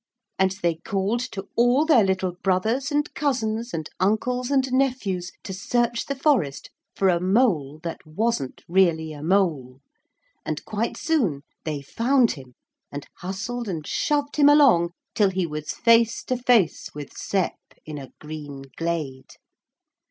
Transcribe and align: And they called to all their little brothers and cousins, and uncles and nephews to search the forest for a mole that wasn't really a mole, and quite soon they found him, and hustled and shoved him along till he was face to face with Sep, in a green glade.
And 0.39 0.53
they 0.63 0.77
called 0.83 1.19
to 1.33 1.47
all 1.55 1.85
their 1.85 2.03
little 2.03 2.31
brothers 2.41 2.91
and 2.91 3.13
cousins, 3.13 3.71
and 3.71 3.87
uncles 3.99 4.49
and 4.49 4.73
nephews 4.73 5.31
to 5.43 5.53
search 5.53 6.07
the 6.07 6.15
forest 6.15 6.71
for 6.95 7.07
a 7.07 7.19
mole 7.19 7.79
that 7.83 7.99
wasn't 8.03 8.63
really 8.67 9.13
a 9.13 9.21
mole, 9.21 9.79
and 10.43 10.65
quite 10.65 10.97
soon 10.97 11.43
they 11.65 11.83
found 11.83 12.31
him, 12.31 12.55
and 12.91 13.05
hustled 13.17 13.67
and 13.67 13.85
shoved 13.85 14.37
him 14.37 14.49
along 14.49 14.89
till 15.13 15.29
he 15.29 15.45
was 15.45 15.71
face 15.73 16.23
to 16.23 16.35
face 16.35 16.89
with 16.95 17.13
Sep, 17.15 17.57
in 17.85 17.99
a 17.99 18.09
green 18.19 18.63
glade. 18.77 19.35